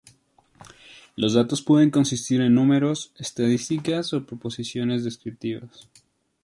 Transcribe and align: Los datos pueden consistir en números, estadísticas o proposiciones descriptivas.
Los 1.15 1.35
datos 1.35 1.61
pueden 1.61 1.91
consistir 1.91 2.41
en 2.41 2.55
números, 2.55 3.13
estadísticas 3.19 4.13
o 4.13 4.25
proposiciones 4.25 5.03
descriptivas. 5.03 5.89